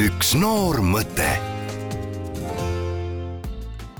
üks 0.00 0.30
noor 0.38 0.78
mõte 0.80 1.26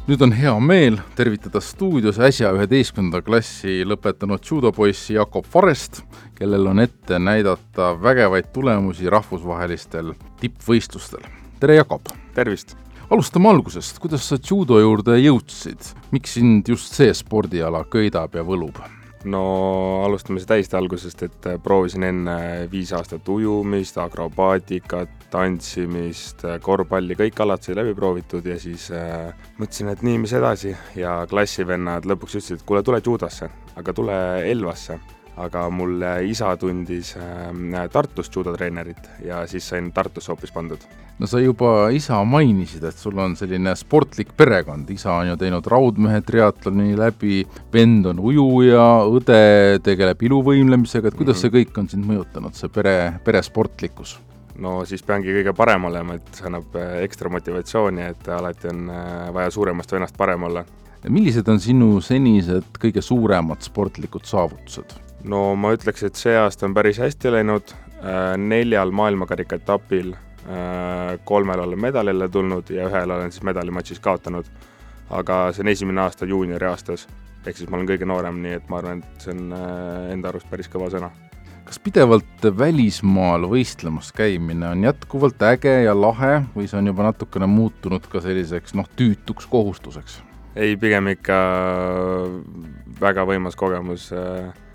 nüüd 0.06 0.22
on 0.24 0.30
hea 0.32 0.54
meel 0.64 0.94
tervitada 1.18 1.60
stuudios 1.60 2.16
äsja 2.24 2.54
üheteistkümnenda 2.56 3.20
klassi 3.26 3.82
lõpetanud 3.84 4.40
judopoissi 4.40 5.18
Jakob 5.18 5.44
Varest, 5.52 6.00
kellel 6.38 6.70
on 6.70 6.80
ette 6.80 7.18
näidata 7.20 7.90
vägevaid 8.00 8.48
tulemusi 8.54 9.12
rahvusvahelistel 9.12 10.14
tippvõistlustel. 10.40 11.26
tere, 11.60 11.76
Jakob! 11.82 12.08
tervist! 12.34 12.78
alustame 13.10 13.52
algusest, 13.52 14.00
kuidas 14.00 14.24
sa 14.30 14.40
judo 14.40 14.80
juurde 14.80 15.18
jõudsid, 15.20 15.92
miks 16.16 16.38
sind 16.38 16.72
just 16.72 16.96
see 16.96 17.12
spordiala 17.12 17.84
köidab 17.92 18.40
ja 18.40 18.46
võlub? 18.46 18.80
No 19.24 19.42
alustame 20.04 20.40
siis 20.40 20.48
täiesti 20.48 20.76
algusest, 20.78 21.22
et 21.26 21.48
äh, 21.50 21.58
proovisin 21.62 22.06
enne 22.08 22.36
viis 22.72 22.92
aastat 22.96 23.28
ujumist, 23.28 23.98
akrobaatikat, 24.00 25.28
tantsimist, 25.32 26.44
äh, 26.48 26.58
korvpalli, 26.62 27.18
kõik 27.18 27.44
alad 27.44 27.64
sai 27.64 27.76
läbi 27.78 27.94
proovitud 27.98 28.46
ja 28.46 28.58
siis 28.60 28.88
äh, 28.96 29.30
mõtlesin, 29.60 29.92
et 29.92 30.04
nii, 30.06 30.18
mis 30.24 30.36
edasi. 30.36 30.74
Ja 30.98 31.20
klassivennad 31.30 32.08
lõpuks 32.08 32.40
ütlesid, 32.40 32.60
et 32.60 32.68
kuule, 32.68 32.84
tule 32.86 33.02
judosse, 33.04 33.50
aga 33.76 33.96
tule 33.96 34.20
Elvasse 34.50 34.98
aga 35.36 35.66
mul 35.70 36.02
isa 36.26 36.54
tundis 36.60 37.14
äh, 37.16 37.88
Tartus 37.92 38.30
judotreenerit 38.34 39.10
ja 39.24 39.46
siis 39.46 39.68
sain 39.68 39.92
Tartusse 39.92 40.32
hoopis 40.32 40.52
pandud. 40.52 40.78
no 41.18 41.26
sa 41.26 41.40
juba 41.40 41.90
isa 41.92 42.22
mainisid, 42.24 42.84
et 42.84 42.96
sul 42.96 43.18
on 43.18 43.36
selline 43.36 43.74
sportlik 43.76 44.32
perekond, 44.36 44.90
isa 44.90 45.12
on 45.12 45.28
ju 45.32 45.36
teinud 45.36 45.66
raudmehe 45.66 46.20
triatloni 46.26 46.96
läbi, 46.98 47.44
vend 47.72 48.06
on 48.06 48.20
ujuja, 48.20 48.86
õde 49.04 49.80
tegeleb 49.84 50.22
iluvõimlemisega, 50.22 51.08
et 51.08 51.14
kuidas 51.14 51.36
mm 51.36 51.48
-hmm. 51.48 51.50
see 51.50 51.64
kõik 51.64 51.78
on 51.78 51.88
sind 51.88 52.04
mõjutanud, 52.08 52.54
see 52.54 52.68
pere, 52.68 53.20
peresportlikkus? 53.24 54.18
no 54.60 54.80
siis 54.84 55.02
peangi 55.06 55.32
kõige 55.34 55.54
parem 55.56 55.84
olema, 55.90 56.14
et 56.14 56.34
see 56.36 56.46
annab 56.48 56.74
äh, 56.76 57.02
ekstra 57.04 57.30
motivatsiooni, 57.32 58.02
et 58.12 58.28
alati 58.28 58.68
on 58.72 58.90
äh, 58.90 59.34
vaja 59.34 59.50
suuremast 59.50 59.92
vennast 59.92 60.16
parem 60.16 60.42
olla. 60.42 60.64
millised 61.08 61.48
on 61.48 61.60
sinu 61.60 62.00
senised 62.00 62.76
kõige 62.80 63.00
suuremad 63.02 63.62
sportlikud 63.62 64.24
saavutused? 64.24 65.09
No 65.28 65.54
ma 65.58 65.74
ütleks, 65.76 66.04
et 66.06 66.18
see 66.18 66.34
aasta 66.38 66.66
on 66.68 66.74
päris 66.76 67.00
hästi 67.02 67.32
läinud, 67.34 67.74
äh, 68.00 68.34
neljal 68.40 68.92
maailmakarika 68.94 69.58
etapil 69.60 70.14
äh, 70.14 71.16
kolmel 71.24 71.64
olen 71.64 71.80
medalile 71.80 72.28
tulnud 72.28 72.70
ja 72.72 72.88
ühel 72.88 73.16
olen 73.16 73.32
siis 73.32 73.44
medalimatšis 73.46 74.00
kaotanud. 74.00 74.46
aga 75.10 75.48
see 75.50 75.64
on 75.64 75.68
esimene 75.72 76.00
aasta 76.04 76.26
juuniori 76.26 76.66
aastas, 76.68 77.08
ehk 77.42 77.56
siis 77.58 77.66
ma 77.66 77.80
olen 77.80 77.88
kõige 77.88 78.06
noorem, 78.06 78.36
nii 78.44 78.52
et 78.60 78.68
ma 78.70 78.78
arvan, 78.78 79.00
et 79.02 79.24
see 79.24 79.34
on 79.34 79.50
äh, 79.56 80.12
enda 80.14 80.30
arust 80.30 80.46
päris 80.50 80.70
kõva 80.70 80.90
sõna. 80.92 81.10
kas 81.66 81.78
pidevalt 81.82 82.48
välismaal 82.58 83.44
võistlemas 83.50 84.12
käimine 84.14 84.70
on 84.70 84.86
jätkuvalt 84.86 85.42
äge 85.50 85.82
ja 85.84 85.94
lahe 85.94 86.44
või 86.54 86.70
see 86.70 86.78
on 86.78 86.90
juba 86.92 87.10
natukene 87.10 87.46
muutunud 87.50 88.06
ka 88.10 88.22
selliseks 88.24 88.74
noh, 88.78 88.88
tüütuks 88.96 89.46
kohustuseks? 89.50 90.22
ei, 90.56 90.76
pigem 90.76 91.12
ikka 91.12 91.36
väga 93.00 93.26
võimas 93.26 93.58
kogemus 93.58 94.08
äh, 94.14 94.50
Äh, 94.50 94.69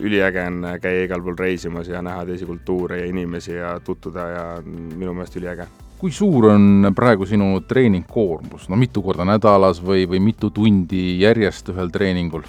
üliäge 0.00 0.44
on 0.46 0.64
käia 0.82 1.04
igal 1.04 1.22
pool 1.22 1.36
reisimas 1.38 1.88
ja 1.88 2.02
näha 2.02 2.24
teisi 2.26 2.46
kultuure 2.46 3.00
ja 3.00 3.06
inimesi 3.06 3.52
ja 3.52 3.80
tutvuda 3.84 4.28
ja 4.28 4.44
minu 4.64 5.14
meelest 5.14 5.36
üliäge. 5.36 5.66
kui 5.98 6.12
suur 6.14 6.46
on 6.52 6.92
praegu 6.94 7.26
sinu 7.26 7.60
treeningkoormus, 7.60 8.68
no 8.68 8.76
mitu 8.76 9.02
korda 9.02 9.24
nädalas 9.26 9.80
või, 9.82 10.06
või 10.06 10.20
mitu 10.22 10.50
tundi 10.50 11.20
järjest 11.20 11.68
ühel 11.74 11.90
treeningul? 11.90 12.42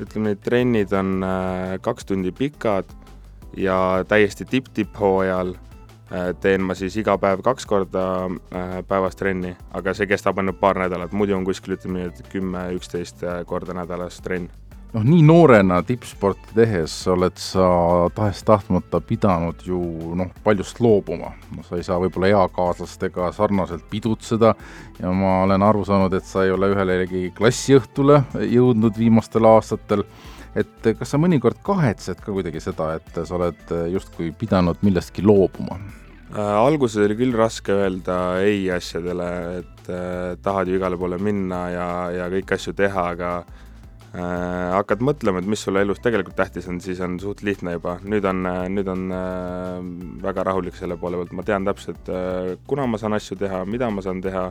ütleme, 0.00 0.32
need 0.32 0.42
trennid 0.44 0.92
on 0.92 1.22
äh, 1.24 1.76
kaks 1.80 2.04
tundi 2.04 2.32
pikad 2.32 2.90
ja 3.56 4.04
täiesti 4.08 4.44
tipp-tipphooajal 4.44 5.54
äh, 5.54 6.34
teen 6.40 6.62
ma 6.62 6.74
siis 6.74 6.96
iga 7.00 7.16
päev 7.18 7.40
kaks 7.46 7.66
korda 7.66 8.04
päevas 8.88 9.16
trenni, 9.16 9.54
aga 9.72 9.94
see 9.94 10.10
kestab 10.10 10.38
ainult 10.38 10.60
paar 10.60 10.78
nädalat, 10.78 11.12
muidu 11.12 11.36
on 11.38 11.46
kuskil 11.46 11.78
ütleme 11.78 12.02
nii, 12.02 12.12
et 12.12 12.28
kümme-üksteist 12.34 13.24
korda 13.46 13.74
nädalas 13.80 14.20
trenn 14.20 14.50
noh, 14.94 15.04
nii 15.04 15.22
noorena 15.26 15.80
tippsporti 15.86 16.54
tehes 16.56 16.94
oled 17.10 17.36
sa 17.40 17.66
tahes-tahtmata 18.14 19.00
pidanud 19.04 19.64
ju 19.66 19.80
noh, 20.18 20.30
paljust 20.44 20.80
loobuma. 20.84 21.32
noh, 21.56 21.66
sa 21.66 21.78
ei 21.78 21.86
saa 21.86 21.98
võib-olla 22.02 22.30
eakaaslastega 22.32 23.32
sarnaselt 23.34 23.88
pidutseda 23.90 24.54
ja 25.00 25.10
ma 25.14 25.40
olen 25.48 25.66
aru 25.66 25.84
saanud, 25.88 26.14
et 26.14 26.28
sa 26.28 26.44
ei 26.44 26.54
ole 26.54 26.70
ühelegi 26.74 27.26
klassiõhtule 27.36 28.22
jõudnud 28.50 28.98
viimastel 28.98 29.50
aastatel, 29.50 30.06
et 30.54 30.94
kas 30.98 31.14
sa 31.14 31.20
mõnikord 31.20 31.58
kahetsed 31.66 32.22
ka 32.22 32.32
kuidagi 32.32 32.62
seda, 32.62 32.94
et 32.98 33.20
sa 33.20 33.36
oled 33.38 33.76
justkui 33.92 34.30
pidanud 34.38 34.80
millestki 34.86 35.26
loobuma? 35.26 35.80
Äh, 36.34 36.40
alguses 36.40 37.02
oli 37.04 37.14
küll 37.18 37.34
raske 37.36 37.74
öelda 37.74 38.40
ei 38.42 38.64
asjadele, 38.74 39.28
et 39.60 39.90
äh, 39.90 40.32
tahad 40.42 40.70
ju 40.70 40.78
igale 40.80 40.98
poole 40.98 41.18
minna 41.22 41.68
ja, 41.70 41.90
ja 42.10 42.30
kõiki 42.32 42.56
asju 42.56 42.74
teha, 42.78 43.10
aga 43.14 43.36
hakkad 44.14 45.00
mõtlema, 45.02 45.40
et 45.42 45.48
mis 45.50 45.62
sulle 45.66 45.82
elus 45.82 45.98
tegelikult 46.02 46.36
tähtis 46.38 46.68
on, 46.70 46.78
siis 46.82 47.00
on 47.02 47.16
suht 47.18 47.42
lihtne 47.42 47.74
juba. 47.74 47.96
nüüd 48.06 48.26
on, 48.30 48.44
nüüd 48.70 48.90
on 48.90 49.08
äh, 49.10 49.80
väga 50.22 50.44
rahulik 50.46 50.76
selle 50.78 50.96
poole 51.00 51.18
pealt, 51.18 51.32
ma 51.34 51.42
tean 51.46 51.66
täpselt 51.66 52.10
äh,, 52.12 52.54
kuna 52.70 52.86
ma 52.86 53.00
saan 53.00 53.16
asju 53.18 53.38
teha, 53.40 53.64
mida 53.66 53.90
ma 53.90 54.04
saan 54.06 54.22
teha, 54.22 54.44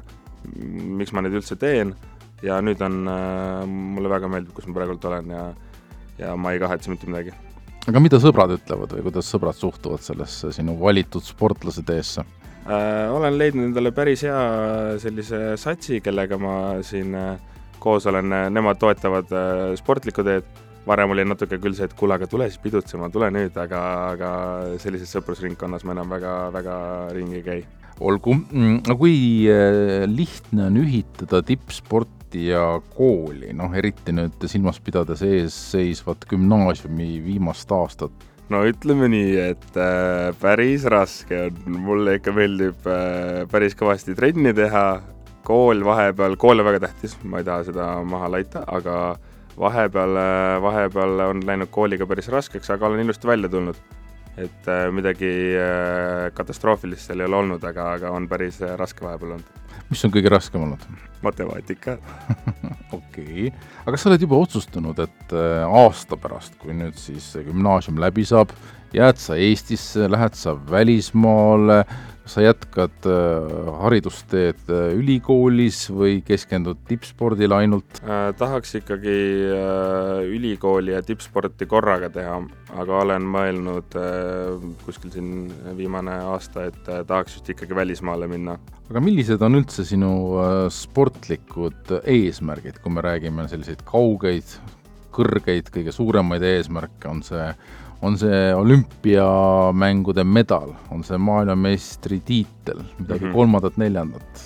miks 1.00 1.14
ma 1.16 1.24
neid 1.24 1.38
üldse 1.40 1.56
teen 1.60 1.94
ja 2.44 2.60
nüüd 2.60 2.84
on 2.84 3.08
äh,, 3.08 3.64
mulle 3.70 4.12
väga 4.12 4.32
meeldib, 4.32 4.52
kus 4.58 4.68
ma 4.68 4.76
praegult 4.82 5.08
olen 5.12 5.32
ja 5.32 5.46
ja 6.20 6.36
ma 6.38 6.52
ei 6.54 6.60
kahetse 6.62 6.92
mitte 6.92 7.08
midagi. 7.08 7.32
aga 7.88 8.04
mida 8.04 8.20
sõbrad 8.22 8.52
ütlevad 8.58 8.92
või 8.98 9.08
kuidas 9.08 9.32
sõbrad 9.32 9.58
suhtuvad 9.58 10.04
sellesse 10.04 10.52
sinu 10.54 10.76
valitud 10.82 11.24
sportlase 11.24 11.86
teesse 11.88 12.26
äh,? 12.68 13.08
olen 13.16 13.40
leidnud 13.40 13.72
endale 13.72 13.96
päris 13.96 14.28
hea 14.28 14.44
sellise 15.00 15.56
satsi, 15.56 16.04
kellega 16.04 16.38
ma 16.42 16.56
siin 16.84 17.16
äh, 17.16 17.34
koos 17.84 18.08
olen, 18.10 18.32
nemad 18.54 18.80
toetavad 18.82 19.32
äh, 19.36 19.64
sportlikku 19.80 20.26
teed, 20.26 20.48
varem 20.88 21.14
oli 21.14 21.26
natuke 21.28 21.60
küll 21.62 21.76
see, 21.78 21.88
et 21.88 21.96
kuule, 22.00 22.18
aga 22.18 22.28
tule 22.30 22.50
siis 22.50 22.62
pidutsema, 22.64 23.10
tule 23.14 23.30
nüüd, 23.34 23.56
aga, 23.60 23.84
aga 24.16 24.32
sellises 24.82 25.14
sõprusringkonnas 25.16 25.86
ma 25.88 25.96
enam 25.96 26.12
väga, 26.12 26.34
väga 26.56 26.76
ringi 27.16 27.40
ei 27.40 27.46
käi. 27.48 27.62
olgu, 28.04 28.34
mm, 28.36 28.84
no 28.90 28.98
kui 29.00 29.16
äh, 29.52 30.04
lihtne 30.10 30.68
on 30.72 30.82
ühitada 30.82 31.44
tippsporti 31.46 32.50
ja 32.50 32.66
kooli, 32.98 33.54
noh 33.56 33.76
eriti 33.78 34.16
nüüd 34.16 34.48
silmas 34.50 34.82
pidades 34.84 35.22
eesseisvat 35.28 36.26
gümnaasiumi 36.32 37.18
viimast 37.24 37.72
aastat? 37.72 38.32
No 38.52 38.60
ütleme 38.68 39.08
nii, 39.10 39.36
et 39.54 39.78
äh, 39.80 40.34
päris 40.42 40.84
raske 40.90 41.46
on, 41.48 41.78
mulle 41.86 42.18
ikka 42.20 42.34
meeldib 42.36 42.90
äh, 42.90 43.44
päris 43.52 43.78
kõvasti 43.80 44.18
trenni 44.18 44.52
teha, 44.58 44.86
kool 45.44 45.84
vahepeal, 45.86 46.38
kool 46.40 46.64
on 46.64 46.68
väga 46.68 46.86
tähtis, 46.88 47.16
ma 47.24 47.42
ei 47.42 47.48
taha 47.48 47.68
seda 47.68 47.88
maha 48.08 48.30
laita, 48.32 48.64
aga 48.68 48.98
vahepeal, 49.60 50.20
vahepeal 50.64 51.26
on 51.28 51.44
läinud 51.46 51.72
kooliga 51.74 52.08
päris 52.10 52.30
raskeks, 52.34 52.72
aga 52.74 52.88
olen 52.88 53.04
ilusti 53.06 53.28
välja 53.28 53.50
tulnud. 53.50 53.82
et 54.38 54.68
äh, 54.68 54.88
midagi 54.90 55.28
äh, 55.62 56.32
katastroofilist 56.34 57.06
seal 57.06 57.20
ei 57.22 57.28
ole 57.28 57.36
olnud, 57.38 57.64
aga, 57.70 57.92
aga 58.00 58.10
on 58.10 58.26
päris 58.28 58.56
äh, 58.66 58.72
raske 58.80 59.06
vahepeal 59.06 59.36
olnud. 59.36 59.76
mis 59.92 60.06
on 60.06 60.14
kõige 60.16 60.32
raskem 60.34 60.64
olnud? 60.66 60.88
matemaatika 61.22 62.00
okei 62.98 63.50
okay., 63.50 63.52
aga 63.86 64.00
sa 64.00 64.10
oled 64.10 64.26
juba 64.26 64.40
otsustanud, 64.42 65.04
et 65.06 65.36
aasta 65.68 66.18
pärast, 66.18 66.58
kui 66.58 66.74
nüüd 66.74 66.98
siis 66.98 67.30
gümnaasium 67.46 68.02
läbi 68.02 68.26
saab, 68.26 68.56
jääd 68.94 69.22
sa 69.22 69.38
Eestisse, 69.38 70.10
lähed 70.10 70.34
sa 70.38 70.56
välismaale, 70.72 71.84
sa 72.26 72.44
jätkad 72.44 73.08
äh, 73.10 73.72
haridusteed 73.82 74.70
äh, 74.72 74.94
ülikoolis 74.96 75.86
või 75.92 76.22
keskendud 76.26 76.80
tippspordile 76.88 77.58
ainult 77.64 78.00
äh,? 78.04 78.32
tahaks 78.40 78.78
ikkagi 78.80 79.16
ülikooli 80.32 80.94
ja 80.96 81.02
tippsporti 81.04 81.68
korraga 81.70 82.10
teha, 82.14 82.38
aga 82.80 83.02
olen 83.04 83.28
mõelnud 83.36 83.98
kuskil 84.86 85.12
siin 85.14 85.52
viimane 85.78 86.16
aasta, 86.32 86.70
et 86.72 86.82
tahaks 86.88 87.38
just 87.38 87.52
ikkagi 87.54 87.76
välismaale 87.76 88.30
minna. 88.32 88.58
aga 88.90 89.04
millised 89.04 89.44
on 89.44 89.60
üldse 89.60 89.86
sinu 89.88 90.14
sportlikud 90.72 91.98
eesmärgid, 92.02 92.80
kui 92.84 92.96
me 92.96 93.04
räägime 93.04 93.48
selliseid 93.52 93.84
kaugeid, 93.88 94.58
kõrgeid, 95.14 95.70
kõige 95.74 95.94
suuremaid 95.94 96.44
eesmärke, 96.54 97.10
on 97.12 97.24
see 97.26 97.48
on 98.04 98.18
see 98.20 98.56
olümpiamängude 98.56 100.24
medal, 100.24 100.74
on 100.92 101.04
see 101.08 101.18
maailmameistritiitel, 101.18 102.84
midagi 103.00 103.26
mm 103.26 103.30
-hmm. 103.30 103.34
kolmandat-neljandat? 103.34 104.44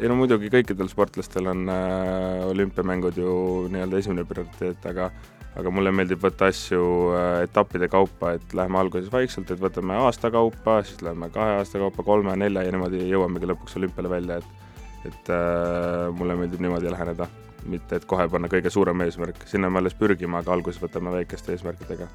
ei 0.00 0.08
no 0.08 0.16
muidugi 0.18 0.50
kõikidel 0.52 0.90
sportlastel 0.92 1.46
on 1.46 1.68
äh, 1.72 2.42
olümpiamängud 2.50 3.16
ju 3.16 3.30
nii-öelda 3.72 3.98
esimene 3.98 4.24
prioriteet, 4.24 4.86
aga 4.86 5.10
aga 5.56 5.70
mulle 5.70 5.92
meeldib 5.92 6.20
võtta 6.20 6.50
asju 6.52 6.82
äh, 7.16 7.42
etappide 7.46 7.88
kaupa, 7.88 8.32
et 8.36 8.54
lähme 8.54 8.78
alguses 8.78 9.12
vaikselt, 9.12 9.50
et 9.50 9.60
võtame 9.60 9.96
aasta 9.96 10.30
kaupa, 10.30 10.82
siis 10.82 11.00
lähme 11.02 11.30
kahe 11.30 11.56
aasta 11.62 11.78
kaupa, 11.78 12.02
kolme, 12.02 12.36
nelja 12.36 12.66
ja 12.66 12.74
niimoodi 12.74 13.08
jõuamegi 13.08 13.48
lõpuks 13.52 13.78
olümpiale 13.80 14.10
välja, 14.10 14.36
et 14.36 14.64
et 15.06 15.28
äh, 15.30 16.12
mulle 16.18 16.36
meeldib 16.36 16.60
niimoodi 16.60 16.90
läheneda 16.90 17.28
mitte 17.66 17.96
et 17.96 18.04
kohe 18.04 18.28
panna 18.28 18.48
kõige 18.48 18.70
suurem 18.70 19.00
eesmärk, 19.00 19.46
sinna 19.46 19.70
me 19.70 19.78
alles 19.78 19.94
pürgime, 19.94 20.36
aga 20.36 20.52
alguses 20.52 20.82
võtame 20.82 21.12
väikeste 21.12 21.52
eesmärkidega 21.52 22.08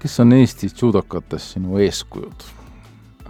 kes 0.00 0.20
on 0.22 0.32
Eestis 0.32 0.74
judokatest 0.80 1.56
sinu 1.56 1.78
eeskujud? 1.84 2.46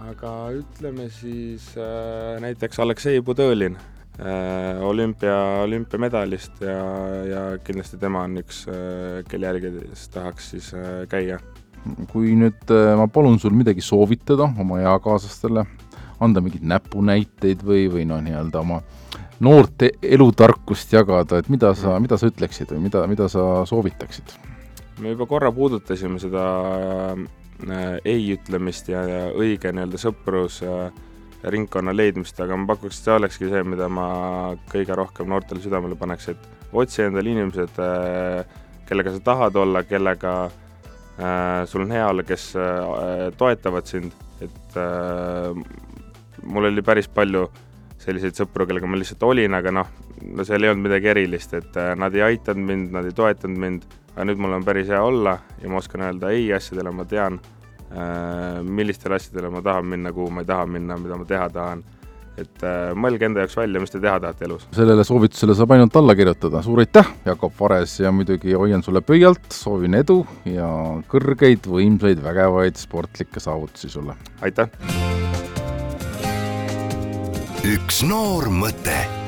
aga 0.01 0.31
ütleme 0.55 1.07
siis 1.13 1.67
äh, 1.77 2.39
näiteks 2.41 2.79
Aleksei 2.81 3.21
Budõlin 3.23 3.75
äh,, 3.77 4.79
olümpia, 4.83 5.35
olümpiamedalist 5.65 6.63
ja, 6.65 6.79
ja 7.27 7.43
kindlasti 7.63 7.99
tema 8.01 8.25
on 8.27 8.39
üks 8.41 8.63
äh,, 8.71 9.21
kelle 9.29 9.51
jälgedes 9.51 10.07
tahaks 10.13 10.51
siis 10.55 10.71
äh, 10.73 11.03
käia. 11.11 11.39
kui 12.11 12.33
nüüd 12.39 12.73
äh, 12.73 12.95
ma 12.97 13.07
palun 13.07 13.39
sul 13.39 13.55
midagi 13.55 13.83
soovitada 13.85 14.49
oma 14.59 14.81
eakaaslastele, 14.81 15.65
anda 16.21 16.43
mingeid 16.43 16.65
näpunäiteid 16.73 17.65
või, 17.65 17.85
või 17.93 18.07
noh, 18.09 18.23
nii-öelda 18.25 18.63
oma 18.63 18.81
noorte 19.41 19.93
elutarkust 20.01 20.93
jagada, 20.93 21.41
et 21.41 21.49
mida 21.49 21.75
sa, 21.77 21.99
mida 21.99 22.17
sa 22.17 22.29
ütleksid 22.31 22.73
või 22.73 22.87
mida, 22.89 23.05
mida 23.11 23.29
sa 23.31 23.65
soovitaksid? 23.69 24.50
Me 25.01 25.13
juba 25.13 25.25
korra 25.29 25.51
puudutasime 25.51 26.19
seda 26.21 26.43
äh, 27.15 27.97
ei 28.05 28.27
ütlemist 28.35 28.91
ja, 28.91 29.01
õige 29.37 29.73
nii-öelda 29.73 29.99
sõprus 30.01 30.61
äh, 30.65 30.91
leidmist, 31.41 32.39
aga 32.41 32.57
ma 32.57 32.69
pakuks, 32.69 32.99
et 32.99 33.07
see 33.07 33.15
olekski 33.17 33.49
see, 33.49 33.63
mida 33.65 33.89
ma 33.89 34.07
kõige 34.69 34.95
rohkem 34.97 35.29
noortele 35.31 35.63
südamele 35.63 35.97
paneks, 35.97 36.29
et 36.29 36.71
otsi 36.71 37.07
endale 37.07 37.33
inimesed 37.33 37.81
äh,, 37.81 38.43
kellega 38.89 39.15
sa 39.15 39.23
tahad 39.31 39.57
olla, 39.57 39.83
kellega 39.87 40.35
sul 41.69 41.83
on 41.83 41.91
hea 41.93 42.05
olla, 42.07 42.23
kes 42.25 42.45
toetavad 43.37 43.85
sind, 43.85 44.13
et 44.41 44.77
mul 46.49 46.65
oli 46.65 46.81
päris 46.81 47.09
palju 47.11 47.43
selliseid 48.01 48.39
sõpru, 48.39 48.65
kellega 48.65 48.89
ma 48.89 48.97
lihtsalt 48.97 49.23
olin, 49.27 49.53
aga 49.53 49.73
noh, 49.75 49.91
no 50.25 50.45
seal 50.47 50.63
ei 50.63 50.71
olnud 50.71 50.87
midagi 50.87 51.11
erilist, 51.13 51.55
et 51.57 51.79
äh, 51.79 51.93
nad 51.99 52.15
ei 52.15 52.25
aidanud 52.31 52.67
mind, 52.67 52.91
nad 52.95 53.07
ei 53.07 53.15
toetanud 53.15 53.61
mind, 53.61 53.87
aga 54.15 54.27
nüüd 54.27 54.43
mul 54.43 54.57
on 54.57 54.67
päris 54.67 54.91
hea 54.91 55.01
olla 55.03 55.37
ja 55.61 55.71
ma 55.71 55.79
oskan 55.81 56.05
öelda 56.07 56.31
ei 56.35 56.51
asjadele, 56.55 56.93
ma 56.95 57.05
tean 57.07 57.39
äh,, 57.39 58.59
millistele 58.63 59.17
asjadele 59.17 59.51
ma 59.53 59.63
tahan 59.65 59.89
minna, 59.93 60.13
kuhu 60.15 60.31
ma 60.33 60.43
ei 60.43 60.51
taha 60.51 60.67
minna, 60.69 60.99
mida 60.99 61.19
ma 61.19 61.27
teha 61.27 61.49
tahan. 61.53 61.83
et 62.41 62.63
äh, 62.63 62.93
mõelge 62.95 63.27
enda 63.27 63.43
jaoks 63.43 63.57
välja, 63.59 63.81
mis 63.83 63.91
te 63.91 63.99
teha 63.99 64.19
tahate 64.23 64.45
elus. 64.47 64.67
sellele 64.75 65.03
soovitusele 65.07 65.55
saab 65.57 65.75
ainult 65.75 65.95
alla 65.99 66.15
kirjutada, 66.15 66.61
suur 66.65 66.79
aitäh, 66.83 67.07
Jakob 67.25 67.53
Vares 67.59 67.99
ja 67.99 68.11
muidugi 68.15 68.55
hoian 68.57 68.83
sulle 68.83 69.03
pöialt, 69.05 69.51
soovin 69.53 69.99
edu 69.99 70.21
ja 70.47 70.67
kõrgeid, 71.11 71.67
võimsaid, 71.67 72.23
vägevaid 72.23 72.79
sportlikke 72.79 73.43
saavutusi 73.43 73.91
sulle! 73.91 74.17
aitäh! 74.41 74.71
üks 77.61 78.01
noor 78.07 78.49
mõte 78.49 79.20